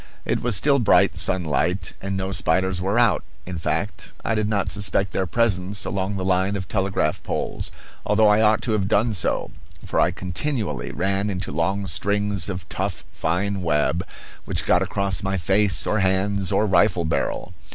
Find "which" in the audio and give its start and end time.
14.45-14.65